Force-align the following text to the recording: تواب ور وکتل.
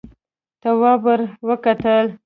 تواب 0.61 0.99
ور 1.05 1.19
وکتل. 1.47 2.05